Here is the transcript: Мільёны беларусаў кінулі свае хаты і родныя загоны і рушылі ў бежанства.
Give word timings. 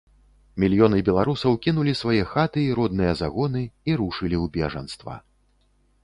Мільёны 0.61 1.01
беларусаў 1.09 1.57
кінулі 1.65 1.91
свае 2.01 2.21
хаты 2.31 2.63
і 2.69 2.71
родныя 2.79 3.11
загоны 3.19 3.61
і 3.65 3.91
рушылі 4.01 4.37
ў 4.43 4.55
бежанства. 4.55 5.13